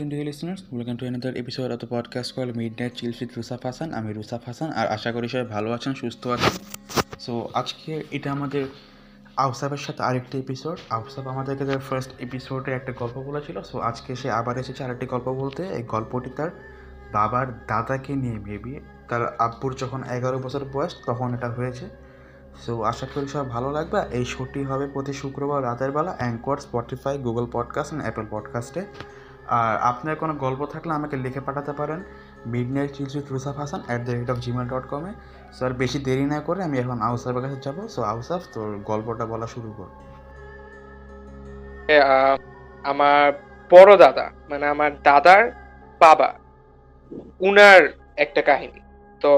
[0.00, 0.62] Assalamu alaikum dear listeners.
[0.72, 4.40] Welcome to another episode of the podcast called Midnight Chills with Rusaf Hasan আমি রুসাফ
[4.46, 6.50] হাসান আর আশা করি সবাই ভালো আছেন, সুস্থ আছেন।
[7.20, 8.64] সো আজকে এটা আমাদের
[9.36, 14.30] আউসাফের সাথে আরেকটি এপিসোড আউসাফ আমাদেরকে তার ফার্স্ট এপিসোডে একটা গল্প বলেছিল। সো আজকে সে
[14.30, 16.50] আবার এসেছে আরেকটি গল্প বলতে। এই গল্পটি তার
[17.12, 21.88] বাবার দাদাকে নিয়ে মেবি তার আব্বুর যখন এগারো বছর বয়স, তখন এটা হয়েছে।
[22.66, 27.18] সো আশা করি সব ভালো লাগবে। এই শোটি হবে প্রতি শুক্রবার রাতের বেলা। Anchor Spotify
[27.18, 28.84] Google podcast and Apple পডকাস্টে
[29.58, 32.00] আর আপনার কোনো গল্প থাকলে আমাকে লিখে পাঠাতে পারেন।
[32.76, 35.12] Midnight chills with Rusaf Hasan at the rate of Gmail dot কমে
[35.56, 39.24] সো আর বেশি দেরি না করে আমি এখন আউসাফের কাছে যাব। সো আউসাফ, তোর গল্পটা
[39.32, 39.88] বলা শুরু কর।
[42.84, 43.24] আমার
[43.70, 45.42] বড় দাদা মানে আমার দাদার
[46.00, 46.30] বাবা,
[47.48, 47.82] উনার
[48.24, 48.80] একটা কাহিনী।
[49.22, 49.32] তো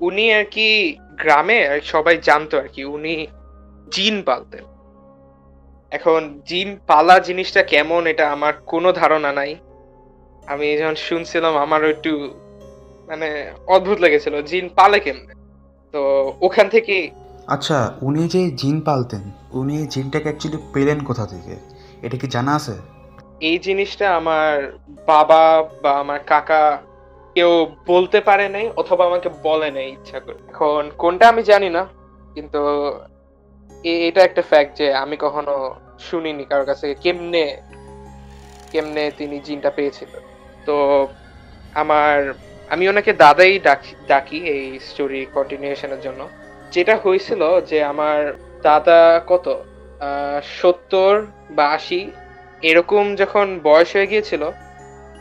[0.00, 0.68] উনি আর কি
[1.22, 1.58] গ্রামে
[1.92, 3.14] সবাই জানতো আর কি, উনি
[3.94, 4.64] জিন পালতেন।
[5.92, 9.56] এখন জিম পালা জিনিসটা কেমন এটা আমার কোনো ধারণা নাই।
[10.46, 12.10] আমি যখন শুনছিলাম আমারও একটু
[13.08, 13.28] মানে
[13.66, 15.34] অদ্ভুত লেগেছিল জিন পালে কেমনে?
[15.94, 17.10] তো ওখান থেকে
[17.48, 21.56] আচ্ছা উনি যে জিন পালতেন উনি এই জিনটাকে অ্যাকচুয়ালি পেলেন কোথা থেকে?
[22.02, 22.74] এটা কি জানা আছে?
[23.40, 24.52] এই জিনিসটা আমার
[25.06, 25.42] বাবা
[25.82, 26.78] বা আমার কাকা
[27.34, 31.86] কেউ বলতে পারে নাই অথবা আমাকে বলে নাই ইচ্ছা করে। এখন কোনটা আমি জানি না
[32.34, 32.60] কিন্তু
[33.84, 37.44] এটা একটা ফ্যাক্ট যে আমি কখনো শুনিনি কারোর কাছে কেমনে
[38.72, 40.08] কেমনে তিনি জিনটা পেয়েছিল।
[40.66, 40.76] তো
[41.74, 42.34] আমার,
[42.68, 46.28] আমি ওনাকে দাদাই ডাকি ডাকি এই স্টোরি কন্টিনিউশনের জন্য।
[46.72, 48.18] যেটা হয়েছিল যে আমার
[48.62, 49.46] দাদা কত?
[50.42, 52.10] সত্তর বা আশি,
[52.62, 54.50] এরকম যখন বয়স হয়ে গিয়েছিল,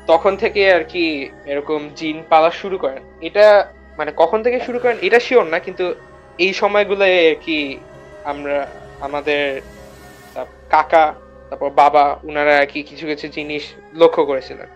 [0.07, 3.67] তখন থেকে আর কি এরকম জিন পালা শুরু করেন। এটা
[3.97, 5.95] মানে কখন থেকে শুরু করেন, এটা শিওর না, কিন্তু
[6.37, 7.77] এই সময়গুলোয় আর কি
[8.31, 8.57] আমরা,
[9.07, 9.43] আমাদের
[10.73, 11.05] কাকা,
[11.49, 13.63] তারপর বাবা, উনারা আর কি কিছু কিছু জিনিস
[14.01, 14.69] লক্ষ্য করেছিলেন।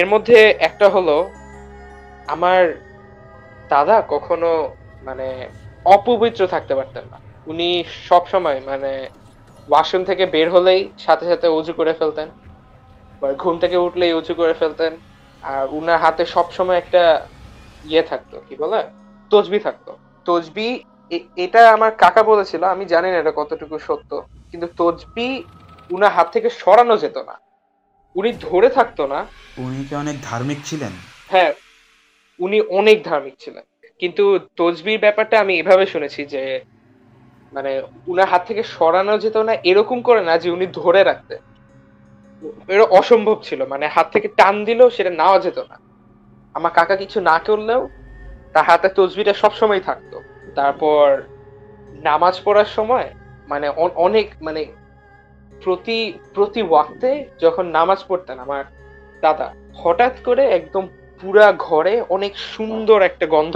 [0.00, 1.16] এর মধ্যে একটা হলো,
[2.34, 2.62] আমার
[3.72, 4.50] দাদা কখনো
[5.06, 5.26] মানে
[5.94, 7.18] অপবিত্র থাকতে পারতেন না।
[7.50, 7.68] উনি
[8.08, 8.92] সব সময় মানে
[9.68, 12.28] ওয়াশরুম থেকে বের হলেই সাথে সাথে উজু করে ফেলতেন
[13.42, 14.92] ঘুম থেকে উঠলেই উজু করে ফেলতেন,
[15.42, 17.02] আর উনার হাতে সব সময় একটা
[17.90, 18.80] ইয়ে থাকতো, কি বলে?
[19.30, 19.90] তসবি থাকতো।
[20.26, 20.68] তসবি
[21.36, 25.44] এটা আমার কাকা বলেছিল আমি জানি না এটা কতটুকু সত্য কিন্তু তজবি
[25.90, 27.40] উনার হাত থেকে সরানো যেত না।
[28.16, 29.26] উনি ধরে থাকতো না।
[29.58, 30.92] উনি কি অনেক ধার্মিক ছিলেন?
[31.28, 31.52] হ্যাঁ
[32.40, 33.62] উনি অনেক ধার্মিক ছিলেন।
[33.98, 36.60] কিন্তু তজবির ব্যাপারটা আমি এভাবে শুনেছি যে
[37.52, 41.38] মানে উনার হাত থেকে সরানো যেত না এরকম করে না যে উনি ধরে রাখতে
[42.68, 45.76] এটা অসম্ভব ছিল মানে হাত থেকে টান দিলেও সেটা নেওয়া যেত না।
[46.54, 47.88] আমার কাকা কিছু না করলেও
[48.52, 50.22] তার হাতে তসবিটা সবসময় থাকতো।
[50.54, 51.04] তারপর
[52.08, 53.08] নামাজ পড়ার সময়
[53.50, 53.66] মানে
[54.06, 54.62] অনেক মানে
[55.62, 55.98] প্রতি
[56.34, 57.10] প্রতি ওয়াক্তে
[57.44, 58.62] যখন নামাজ পড়তেন আমার
[59.24, 59.48] দাদা,
[59.82, 60.84] হঠাৎ করে একদম
[61.20, 63.54] পুরা ঘরে অনেক সুন্দর একটা গন্ধ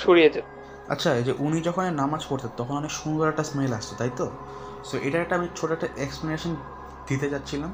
[0.00, 0.46] ছড়িয়ে যেত।
[0.92, 4.26] আচ্ছা এই যে উনি যখন নামাজ পড়তেন, তখন অনেক সুন্দর একটা স্মেল আসতো, তাই তো?
[4.88, 6.52] সো এটা একটা আমি ছোটো একটা এক্সপ্লেনেশন
[7.08, 7.72] দিতে যাচ্ছিলাম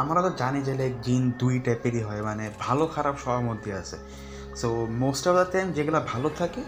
[0.00, 3.96] আমরা তো জানি যে লাইক জিন দুই টাইপেরই হয় মানে ভালো খারাপ সবার মধ্যে আছে।
[4.60, 4.68] So
[5.02, 6.62] most of the time যেগুলো ভালো থাকে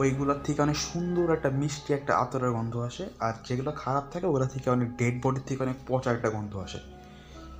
[0.00, 4.46] ওইগুলোর থেকে অনেক সুন্দর একটা মিষ্টি একটা আতরের গন্ধ আসে, আর যেগুলো খারাপ থাকে ওগুলো
[4.46, 6.80] থেকে অনেক ডেড বডির থেকে অনেক পচা একটা গন্ধ আসে।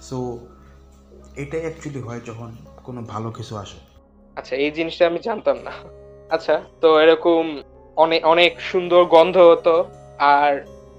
[0.09, 0.17] সো
[1.43, 2.51] এটাই অ্যাকচুয়ালি হয় যখন
[2.85, 3.79] কোনো ভালো কিছু আসে।
[4.37, 5.73] আচ্ছা এই জিনিসটা আমি জানতাম না।
[6.35, 7.43] আচ্ছা তো এরকম
[7.97, 9.75] অনেক অনেক সুন্দর গন্ধ হতো,
[10.35, 10.53] আর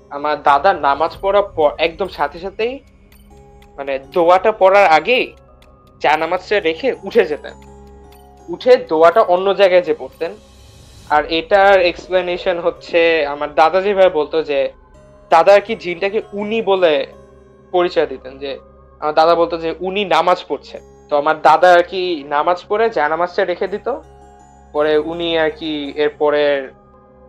[0.09, 1.34] আমার দাদা নামাজ পর,
[1.78, 2.74] একদম সাথে সাথেই
[3.78, 5.25] মানে দোয়াটা পড়ার আগেই
[6.02, 7.56] চা নামাজটা রেখে উঠে যেতেন।
[8.54, 10.31] উঠে দোয়াটা অন্য জায়গায় যে পড়তেন।
[11.09, 14.71] আর এটার এক্সপ্লেনেশন হচ্ছে, আমার দাদা যেভাবে বলতো যে
[15.30, 17.07] দাদা আর কি জিনটাকে উনি বলে
[17.71, 18.38] পরিচয় দিতেন?
[18.38, 18.59] যে,
[19.00, 23.45] আমার দাদা বলতো যে, উনি নামাজ পড়ছেন। তো আমার দাদা আর কি নামাজ পড়ে, জানামাজটা
[23.45, 24.00] রেখে দিত।
[24.71, 26.71] পরে উনি আর কি এর পরের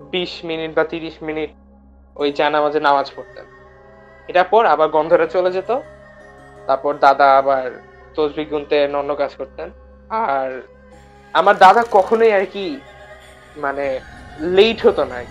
[0.00, 1.50] বিশ মিনিট বা তিরিশ মিনিট
[2.16, 3.44] ওই জানামাজে নামাজ পড়তেন।
[4.28, 5.78] এটা পর আবার গন্ধটা চলে যেত।
[6.66, 7.82] তারপর দাদা আবার
[8.14, 9.70] তসবি গুনতে অন্য কাজ করতেন।
[10.08, 10.62] আর
[11.32, 12.80] আমার দাদা কখনোই আর কি
[13.58, 14.00] মানে
[14.40, 15.24] লেট হতো না।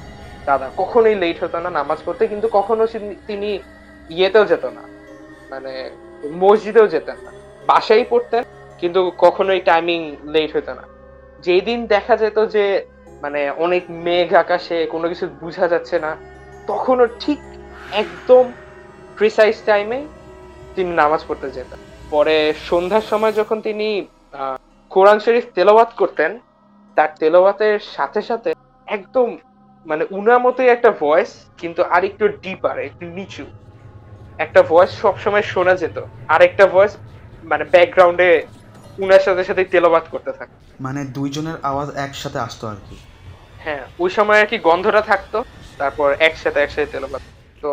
[0.45, 2.88] দাদা, কখনোই লেট হতো না নামাজ পড়তে, কিন্তু কখনো
[3.27, 3.59] তিনি-
[4.13, 4.81] ইয়েতেও যেত না।
[5.50, 5.91] মানে
[6.33, 7.31] মসজিদেও যেতেন না।
[7.68, 8.44] বাসায় পড়তেন,
[8.79, 10.83] কিন্তু কখনোই টাইমিং লেট হতো না।
[11.39, 12.85] যেই দিন দেখা যেত যে
[13.21, 16.15] মানে অনেক মেঘ আকাশে কোনো কিছু বোঝা যাচ্ছে না,
[16.68, 17.39] তখনও ঠিক
[17.91, 18.51] একদম
[19.18, 20.06] প্রিসাইজ টাইমে
[20.75, 21.79] তিনি নামাজ পড়তে যেতেন।
[22.09, 24.06] পরে সন্ধ্যার সময় যখন তিনি
[24.89, 26.39] কোরআন শরীফ তেলাওয়াত করতেন
[26.97, 28.49] তার তেলাওয়াতের সাথে সাথে
[28.88, 29.27] একদম
[29.85, 33.45] মানে উনার মতোই একটা ভয়েস কিন্তু আর একটু ডিপার একটু নিচু।
[34.39, 35.97] একটা ভয়েস সবসময় শোনা যেত।
[36.33, 36.94] আর একটা ভয়েস
[37.44, 38.29] মানে ব্যাকগ্রাউন্ডে
[38.97, 42.97] উনার সাথে সাথে তেলাবাত করতে থাকে। মানে দুইজনের আওয়াজ একসাথে আসতো আর কি।
[43.63, 45.38] হ্যাঁ ওই সময় আর কি গন্ধটা থাকতো
[45.79, 47.21] তারপর একসাথে একসাথে তেলাবাত
[47.63, 47.71] তো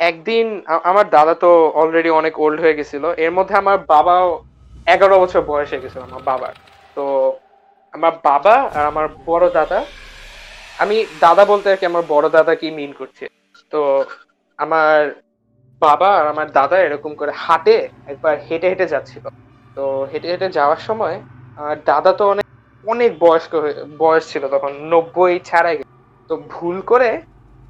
[0.00, 0.46] একদিন
[0.90, 4.26] আমার দাদা তো অলরেডি অনেক ওল্ড হয়ে গেছিল। এর মধ্যে আমার বাবাও
[4.86, 6.54] এগারো বছর বয়স হয়ে গেছিল আমার বাবার।
[6.96, 7.04] তো
[7.94, 9.78] আমার বাবা আর আমার বড় দাদা।
[10.82, 13.24] আমি দাদা বলতে আর কি আমার বড় দাদা কি মিন করছে।
[13.72, 13.80] তো
[14.58, 14.96] আমার
[15.82, 17.76] বাবা আর আমার দাদা এরকম করে হাটে,
[18.12, 19.24] একবার হেঁটে হেঁটে যাচ্ছিল।
[19.76, 21.16] তো হেঁটে হেঁটে যাওয়ার সময়
[21.58, 22.46] আমার দাদা তো অনেক
[22.84, 23.52] অনেক বয়স্ক
[24.02, 25.76] বয়স ছিল তখন, নব্বই ছাড়াই।
[26.30, 27.10] তো ভুল করে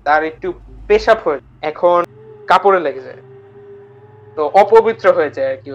[0.06, 0.48] তার একটু
[0.88, 1.40] পেশাব হয়ে
[1.70, 1.98] এখন
[2.50, 3.20] কাপড়ে লেগে যায়।
[4.36, 5.70] তো অপবিত্র হয়ে যায় আর কি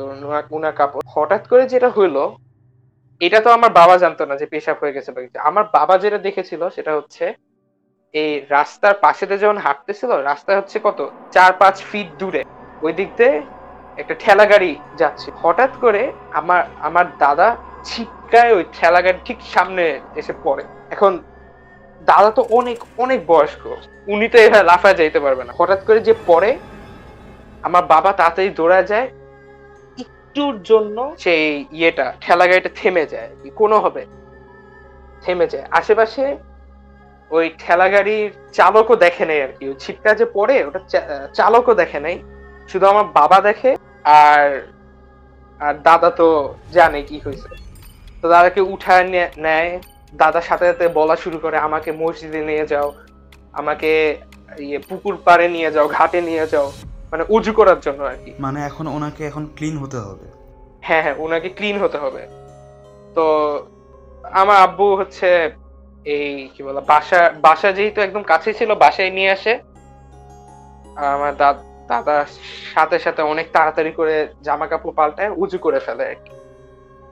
[0.58, 2.18] ওনার কাপড়। হঠাৎ করে যেটা হইল
[3.22, 5.10] এটা তো আমার বাবা জানতো না যে পেশাব হয়ে গেছে
[5.50, 7.26] আমার বাবা যেটা দেখেছিল সেটা হচ্ছে,
[8.14, 11.00] এই রাস্তার পাশে যখন হাঁটতেছিল রাস্তা হচ্ছে কত?
[11.32, 12.42] চার, পাঁচ ফিট দূরে।
[12.82, 13.36] ওই দিক দিয়ে
[13.98, 16.02] একটা ঠেলা গাড়ি যাচ্ছে। হঠাৎ করে
[16.40, 17.48] আমার আমার দাদা
[17.84, 19.84] ছিটকায় ওই ঠেলা গাড়ি ঠিক সামনে
[20.16, 21.12] এসে পড়ে। এখন
[22.02, 23.64] দাদা তো অনেক অনেক বয়স্ক।
[24.14, 26.52] উনি তো এভাবে লাফায় যাইতে পারবে না। হঠাৎ করে যে পড়ে,
[27.68, 29.08] আমার বাবা তাড়াতাড়ি দৌড়া যায়
[30.38, 31.44] একটুর জন্য সেই
[31.80, 33.30] ইয়েটা ঠেলা গাড়িটা থেমে যায়।
[33.60, 34.04] কোনো হবে
[35.24, 36.24] থেমে যায়। আশেপাশে
[37.32, 40.80] ওই ঠেলা গাড়ির চালকও দেখে নেই আর কি। ওই ছিটকা যে পড়ে, ওটা
[41.40, 42.16] চালকও দেখে নাই
[42.72, 43.72] শুধু আমার বাবা দেখে
[44.22, 44.44] আর
[45.60, 46.28] আর দাদা তো
[46.78, 47.50] জানে কি হয়েছে।
[48.22, 49.06] তো দাদাকে উঠায়
[49.46, 49.72] নেয়।
[50.22, 52.88] দাদার সাথে সাথে বলা শুরু করে, আমাকে মসজিদে নিয়ে যাও।
[53.60, 53.92] আমাকে
[54.68, 56.68] ইয়ে পুকুর পাড়ে নিয়ে যাও, ঘাটে নিয়ে যাও।
[57.12, 60.26] মানে উজু করার জন্য আর কি। মানে এখন ওনাকে এখন ক্লিন হতে হবে।
[60.82, 62.28] হ্যাঁ হ্যাঁ ওনাকে ক্লিন হতে হবে।
[63.16, 63.26] তো
[64.24, 65.50] আমার আব্বু হচ্ছে
[66.06, 69.60] এই কি বলে বাসা বাসা যেহেতু একদম কাছে ছিল বাসায় নিয়ে আসে।
[70.96, 71.58] আমার দাদ
[72.74, 76.34] সাথে সাথে অনেক তাড়াতাড়ি করে জামা কাপড় পাল্টায় উঁচু করে ফেলে আর কি।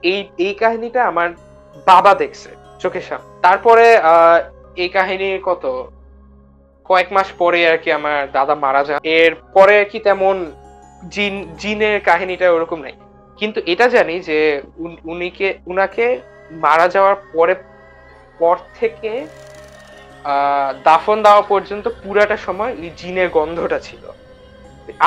[0.02, 1.28] এই এই কাহিনীটা আমার
[1.86, 2.50] বাবা দেখছে
[2.80, 4.38] চোখের সামনে। তারপরে আহ,
[4.76, 5.64] এই কাহিনী কত?
[6.88, 10.36] কয়েক মাস পরে আর কি আমার দাদা মারা যান। এর পরে আর কি তেমন
[11.14, 12.94] জিন জিনের কাহিনীটা ওরকম নাই।
[13.38, 14.38] কিন্তু এটা জানি যে
[15.12, 16.06] উনিকে উনাকে
[16.64, 17.54] মারা যাওয়ার পরে
[18.40, 19.12] পর থেকে
[20.88, 24.02] দাফন দেওয়া পর্যন্ত পুরাটা সময় এই জিনের গন্ধটা ছিল।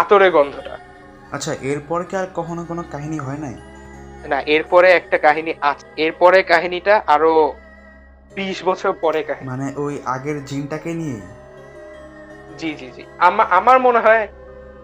[0.01, 0.73] আতরের গন্ধটা।
[1.35, 3.55] আচ্ছা এরপর কি আর কখনো কোনো কাহিনী হয় নাই?
[4.31, 7.31] না এরপরে একটা কাহিনী আছে এরপরে কাহিনীটা আরও
[8.37, 11.19] বিশ বছর পরে কাহিনী। মানে ওই আগের জিনটাকে নিয়ে
[12.59, 13.03] জি জি জি।
[13.59, 14.23] আমার মনে হয়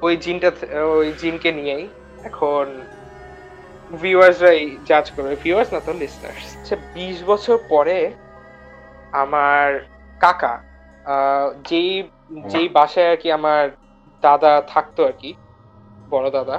[0.02, 0.50] ওই জিনটা
[0.98, 1.86] ওই জিনকে নিয়েই
[2.30, 2.66] এখন
[3.92, 7.98] ভিউয়ার্সরাই জাজ করবে। ভিউয়ার্স না তো লিসনার্স আচ্ছা বিশ বছর পরে
[9.24, 9.68] আমার
[10.22, 10.54] কাকা
[11.70, 11.92] যেই
[12.52, 13.64] যেই বাসায় আর কি আমার
[14.24, 15.32] দাদা থাকতো আর কি,
[16.12, 16.58] বড় দাদা,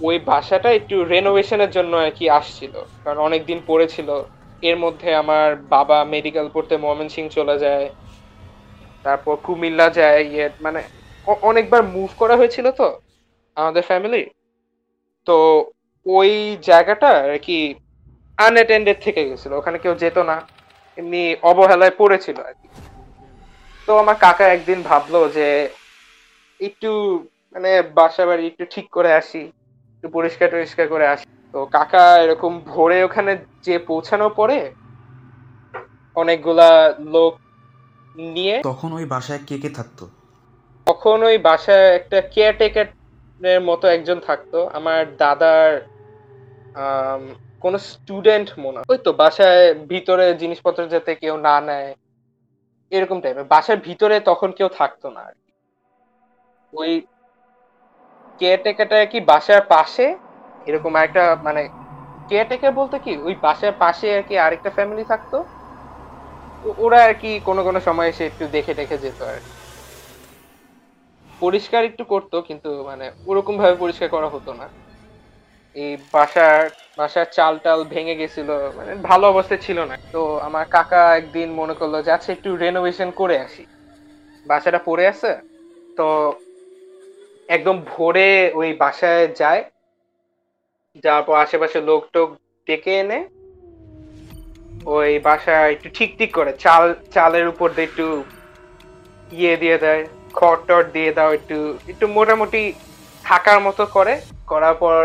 [0.00, 2.74] ওই বাসাটা একটু রেনোভেশনের জন্য আর কি আসছিল।
[3.04, 4.08] কারণ অনেকদিন পড়েছিল।
[4.62, 7.86] এর মধ্যে আমার বাবা মেডিকেল পড়তে ময়মনসিং চলে যায়।
[9.06, 10.80] তারপর কুমিল্লা যায় ইয়ে মানে
[11.48, 12.88] অনেকবার মুভ করা হয়েছিল তো
[13.56, 14.22] আমাদের ফ্যামিলি
[15.26, 15.36] তো
[16.06, 16.30] ওই
[16.70, 17.58] জায়গাটা আর কি
[18.38, 20.36] আনঅ্যাটেন্ডেড থেকে গেছিল, ওখানে কেউ যেত না,
[20.98, 22.68] এমনি অবহেলায় পড়েছিল আর কি।
[23.88, 25.48] তো আমার কাকা একদিন ভাবলো যে
[26.60, 26.90] একটু
[27.54, 29.42] মানে বাসা বাড়ি একটু ঠিক করে আসি,
[29.94, 33.32] একটু পরিষ্কার টরিষ্কার করে আসি। তো কাকা এরকম ভোরে ওখানে
[33.66, 34.58] যে পৌঁছানোর পরে
[36.16, 36.68] অনেকগুলা
[37.14, 37.32] লোক
[38.16, 40.04] নিয়ে তখন ওই বাসায় কে কে থাকতো?
[40.86, 42.86] তখন ওই বাসায় একটা কেয়ারটেকার
[43.40, 45.70] এর মতো একজন থাকতো। আমার দাদার
[47.64, 51.90] কোন স্টুডেন্ট মনে হয়। ওই তো বাসায় ভিতরে জিনিসপত্র যাতে কেউ না নেয়
[52.92, 55.34] এরকম টাইপের বাসার ভিতরে তখন কেউ থাকতো না আর
[56.72, 56.90] ওই
[58.40, 60.06] কেয়ারটেকারটা কি বাসার পাশে?
[60.66, 61.62] এরকম একটা মানে
[62.30, 63.12] কেয়ারটেকার বলতে কি?
[63.26, 65.36] ওই বাসার পাশে আর কি আরেকটা ফ্যামিলি থাকতো?
[66.78, 69.38] ওরা আর কি কোনো কোনো সময় এসে একটু দেখে দেখে যেত আর।
[71.42, 74.66] পরিষ্কার একটু করতো, কিন্তু মানে ওরকম ভাবে পরিষ্কার করা হতো না।
[75.76, 76.60] এই বাসার
[76.98, 78.48] বাসার চাল টাল ভেঙে গেছিল
[78.78, 83.08] মানে ভালো অবস্থায় ছিল না। তো আমার কাকা একদিন মনে করল যে আচ্ছা একটু রেনোভেশন
[83.20, 83.62] করে আসি।
[84.46, 85.30] বাসাটা পড়ে আছে,
[85.98, 86.06] তো
[87.48, 88.28] একদম ভোরে
[88.60, 89.62] ওই বাসায় যায়।
[91.04, 92.28] যাওয়ার পর আশেপাশে লোক টোক
[92.66, 93.18] ডেকে এনে
[94.94, 98.06] ওই বাসা একটু ঠিক ঠিক করে, চাল, চালের উপর দিয়ে একটু
[99.40, 100.02] ইয়ে দিয়ে দেয়,
[100.38, 101.56] খড় টড় দিয়ে দাও একটু
[101.92, 102.62] একটু মোটামুটি
[103.24, 104.14] থাকার মতো করে,
[104.50, 104.96] করার পর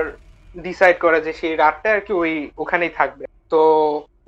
[0.65, 3.61] ডিসাইড করে যে সেই রাতটা আর কি ওই, ওখানেই থাকবে। তো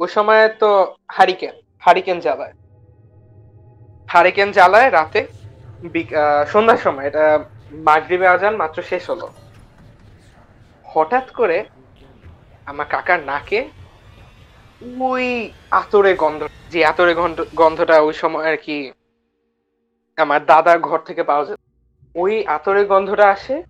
[0.02, 0.70] ওই সময় তো
[1.16, 1.56] হারিকেন
[1.86, 2.54] হারিকেন জ্বালায়।
[4.14, 5.22] হারিকেন জ্বালায় রাতে
[6.54, 7.26] সন্ধ্যার সময়, এটা
[7.88, 9.28] মাগরিবে আজান মাত্র শেষ হলো।
[10.94, 11.58] হঠাৎ করে
[12.72, 13.60] আমার কাকার নাকে
[14.84, 18.92] ওই আতরে গন্ধ যে আতরে গন্ধ গন্ধটা ওই সময় আর কি
[20.18, 21.60] আমার দাদার ঘর থেকে পাওয়া যেত
[22.16, 23.64] ওই আতরের গন্ধটা আসে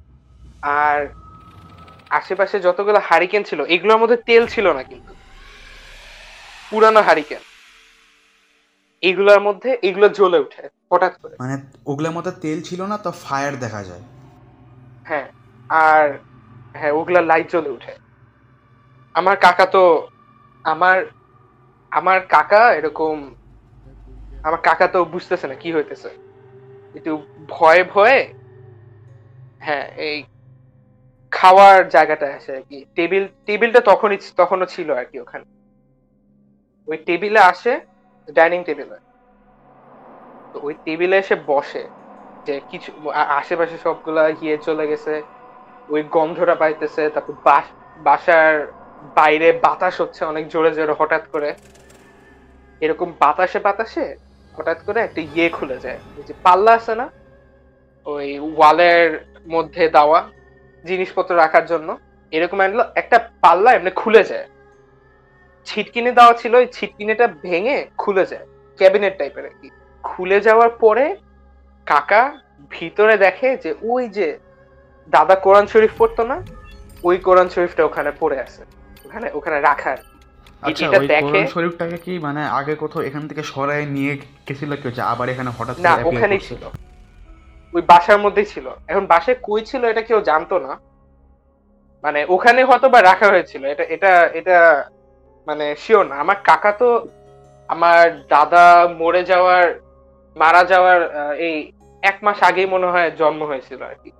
[0.61, 1.07] আর
[2.09, 5.13] আশেপাশে যতগুলো হারিকেন ছিল এগুলোর মধ্যে তেল ছিল না কিন্তু।
[6.71, 7.41] পুরানো হারিকেন।
[9.03, 11.55] এগুলোর মধ্যে এগুলো জ্বলে উঠে হঠাৎ করে। মানে
[11.85, 14.01] ওগুলোর মধ্যে তেল ছিল না তো ফায়ার দেখা যায়।
[15.05, 15.27] হ্যাঁ
[15.69, 16.17] আর
[16.75, 17.93] হ্যাঁ ওগুলা লাইট জ্বলে উঠে
[19.13, 20.07] আমার কাকা তো
[20.63, 21.05] আমার
[21.91, 23.35] আমার কাকা এরকম,
[24.43, 26.09] আমার কাকা তো বুঝতেছে না কি হইতেছে।
[26.95, 27.17] একটু
[27.47, 28.33] ভয়ে ভয়ে
[29.59, 30.23] হ্যাঁ এই
[31.31, 35.43] খাওয়ার জায়গাটা আসে আর কি। টেবিল, টেবিলটা তখনই, তখনও ছিল আর কি ওখানে।
[36.87, 37.79] ওই টেবিলে আসে,
[38.31, 38.95] ডাইনিং টেবিলে।
[40.53, 41.87] তো ওই টেবিলে এসে বসে
[42.45, 45.21] যে কিছু আশেপাশে সবগুলা গিয়ে চলে গেছে,
[45.89, 48.82] ওই গন্ধটা পাইতেছে, তারপর বাস- বাসার
[49.15, 51.53] বাইরে বাতাস হচ্ছে অনেক জোরে জোরে হঠাৎ করে।
[52.81, 54.15] এরকম বাতাসে বাতাসে
[54.53, 57.09] হঠাৎ করে একটা ইয়ে খুলে যায়। যে পাল্লা আছে না?
[58.05, 60.29] ওই ওয়ালের মধ্যে দেওয়া
[60.85, 61.97] জিনিসপত্র রাখার জন্য।
[62.31, 62.61] এরকম
[62.95, 64.47] একটা- পাল্লা এমনি খুলে যায়।
[65.65, 69.69] ছিটকিনে দেওয়া ছিল, ওই ছিটকিনেটা ভেঙে খুলে যায়। ক্যাবিনেট টাইপের আর কি।
[70.03, 71.15] খুলে যাওয়ার পরে
[71.85, 72.37] কাকা
[72.69, 74.39] ভিতরে দেখে যে, ওই যে
[75.09, 76.41] দাদা কোরআন শরীফ পড়তো না?
[77.03, 78.82] ওই কোরআন শরীফটা ওখানে পড়ে আছে।
[79.13, 80.13] ওখানে ওখানে রাখা আর কি।
[80.67, 84.13] আচ্ছা ওই কোরআন শরীফটাকে কি মানে আগে কোথাও এখান থেকে সরাই নিয়ে
[84.47, 86.63] গেছিল কেউ যে আবার এখানে হঠাৎ না ওখানেই ছিল।
[87.73, 90.73] ওই বাসার মধ্যেই ছিল। এখন বাসায় কই ছিল এটা কেউ জানতো না।
[92.03, 94.57] মানে ওখানে হয়তো বা রাখা হয়েছিল। এটা এটা এটা
[95.47, 96.89] মানে শিওর না। আমার কাকা তো
[97.73, 98.65] আমার দাদা
[99.01, 99.65] মরে যাওয়ার
[100.35, 100.99] মারা যাওয়ার
[101.47, 101.55] এই
[102.09, 104.11] এক মাস আগেই মনে হয় জন্ম হয়েছিল আর কি।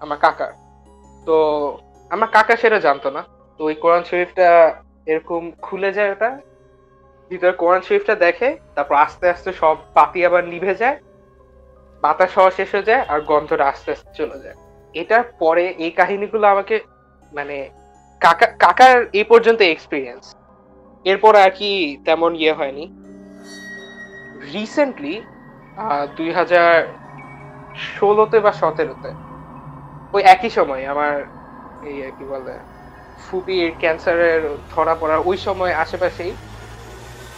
[0.00, 0.52] আমার কাকার।
[1.26, 1.36] তো
[2.10, 3.22] আমার কাকা সেটা জানতো না।
[3.60, 4.48] তো ওই কোরআন শরীফটা
[5.10, 6.30] এরকম খুলে যায় ওটা।
[7.30, 10.96] ভিতরে কোরআন শরীফটা দেখে, তারপর আস্তে আস্তে সব বাতি আবার নিভে যায়,
[12.02, 14.56] বাতাস হওয়া শেষ হয়ে যায় আর গন্ধটা আস্তে আস্তে চলে যায়।
[14.94, 16.76] এটার পরে এই কাহিনীগুলো আমাকে
[17.32, 17.56] মানে
[18.20, 20.24] কাকা, কাকার এই পর্যন্ত এক্সপিরিয়েন্স
[21.06, 21.70] এরপর আর কি
[22.06, 22.84] তেমন ইয়ে হয়নি।
[24.54, 25.14] রিসেন্টলি
[26.16, 26.72] দুই হাজার
[27.94, 29.10] ষোলোতে বা সতেরোতে,
[30.14, 31.14] ওই একই সময় আমার
[31.90, 32.54] এই আর কি বলে
[33.24, 36.32] ফুপির ক্যান্সারের ধরা পড়ার ওই সময় আশেপাশেই।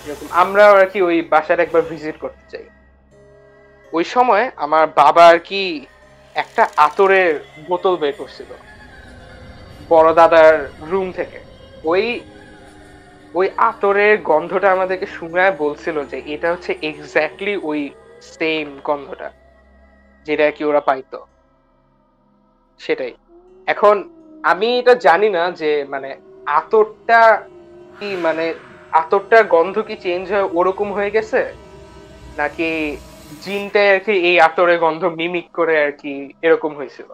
[0.06, 2.66] এরকম আমরা আর কি ওই বাসার একবার ভিজিট করতে চাই।
[3.92, 5.86] ওই সময় আমার বাবা আর কি
[6.34, 8.50] একটা আতরের বোতল বের করছিল।
[9.88, 11.38] বড় দাদার রুম থেকে।
[11.84, 12.20] ওই
[13.34, 17.80] ওই আতরের গন্ধটা আমাদেরকে শুনায় বলছিল যে এটা হচ্ছে এক্স্যাক্টলি ওই
[18.22, 19.30] সেম গন্ধটা,
[20.26, 21.26] যেটা কি ওরা পাইতো।
[22.78, 23.14] সেটাই।
[23.66, 23.96] এখন
[24.44, 26.08] আমি এটা জানি না যে মানে
[26.46, 27.20] আতরটা
[28.00, 28.44] কি মানে
[28.92, 31.40] আতরটার গন্ধ কি চেঞ্জ হয়ে ওরকম হয়ে গেছে?
[32.36, 32.68] নাকি
[33.40, 37.08] জিনটাই আর কি এই আতরের গন্ধ মিমিক করে আর কি এরকম হয়েছিল?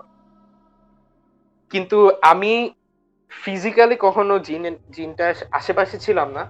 [1.72, 1.96] কিন্তু
[2.30, 2.52] আমি
[3.32, 4.64] ফিজিক্যালি কখনো জিন
[4.94, 6.42] জিনটার আশেপাশে ছিলাম না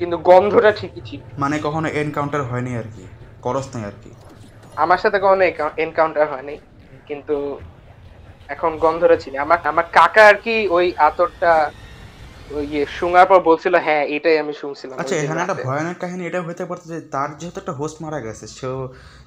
[0.00, 3.04] কিন্তু গন্ধটা ঠিকই ছিল। মানে কখনো এনকাউন্টার হয়নি আর কি
[3.42, 4.10] করস নাই আর কি।
[4.76, 5.42] আমার সাথে কখনো
[5.78, 6.54] এনকাউন্টার হয়নি
[7.06, 7.34] কিন্তু
[8.48, 11.52] এখন গন্ধটা চিনি আমার আমার কাকা আর কি ওই আতরটা
[12.50, 16.40] ওই ইয়ে শোনার পর বলছিল হ্যাঁ এটাই আমি শুনছিলাম আচ্ছা এখানে একটা ভয়ানক কাহিনী এটা
[16.42, 18.68] হতে পারতো যে তার যেহেতু একটা হোস্ট মারা গেছে সে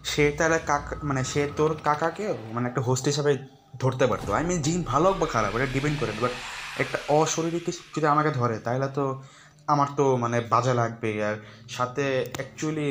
[0.03, 3.31] সে তার কাকা মানে সে তোর কাকাকে মানে একটা হোস্ট হিসাবে
[3.79, 6.33] ধরতে পারতো। আই মিন জিন ভালো হোক বা খারাপ এটা ডিপেন্ড করে। বাট
[6.79, 9.05] একটা অশরীরী কিছু যদি আমাকে ধরে তাহলে তো
[9.67, 11.35] আমার তো মানে বাজে লাগবে আর
[11.69, 12.87] সাথে অ্যাকচুয়ালি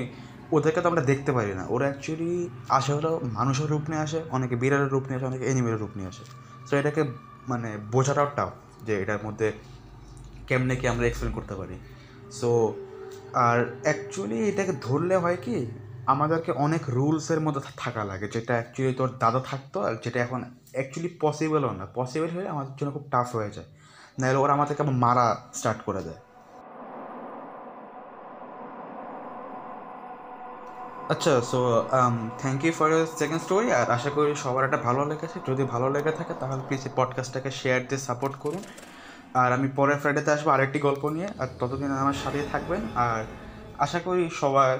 [0.53, 4.57] ওদেরকে তো আমরা দেখতে পারি না। ওরা অ্যাকচুয়ালি আসে হলো মানুষের রূপ নিয়ে আসে, অনেকে
[4.57, 6.25] বিড়ালের রূপ নিয়ে আসে, অনেকে এনিমেলের রূপ নিয়ে আসে।
[6.69, 7.03] তো এটাকে
[7.49, 8.53] মানে বোঝাটাও টাফ
[8.87, 9.53] যে এটার মধ্যে
[10.49, 11.77] কেমনে কি আমরা এক্সপ্লেন করতে পারি।
[12.33, 12.75] সো
[13.47, 15.57] আর অ্যাকচুয়ালি এটাকে ধরলে হয় কি,
[16.07, 20.41] আমাদেরকে অনেক রুলসের মধ্যে থাকা লাগে। যেটা অ্যাকচুয়ালি তোর দাদা থাকতো, আর যেটা এখন
[20.73, 23.69] অ্যাকচুয়ালি পসিবলও না। পসিবল হলে আমাদের জন্য খুব টাফ হয়ে যায়।
[24.19, 26.21] নাহলে ওরা আমাদেরকে আবার মারা স্টার্ট করে দেয়।
[31.13, 31.61] আচ্ছা so
[32.39, 36.13] thank you for second story আর আশা করি সবার একটা ভালো লেগেছে। যদি ভালো লেগে
[36.13, 38.63] থাকে, তাহলে প্লিজ এই পডকাস্টটাকে শেয়ার দিয়ে সাপোর্ট করুন।
[39.35, 43.25] আর আমি পরের ফ্রাইডেতে আসব আরেকটি গল্প নিয়ে, আর ততদিন আমার সাথেই থাকবেন। আর
[43.79, 44.79] আশা করি সবার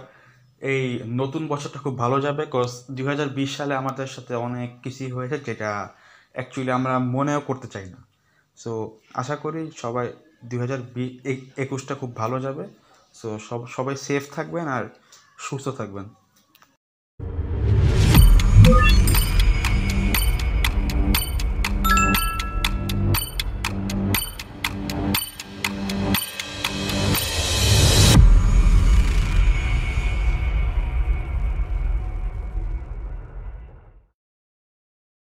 [0.61, 3.03] এই নতুন বছরটা খুব ভালো যাবে কজ দু
[3.35, 5.89] বিশ সালে আমাদের সাথে অনেক কিছুই হয়েছে, যেটা
[6.33, 8.01] অ্যাকচুয়ালি আমরা মনেও করতে চাই না।
[8.57, 8.71] সো
[9.15, 10.07] আশা করি সবাই
[10.45, 10.81] দু হাজার
[11.57, 12.65] একুশটা খুব ভালো যাবে।
[13.15, 14.85] সো সব, সবাই সেফ থাকবেন, আর
[15.39, 16.07] সুস্থ থাকবেন।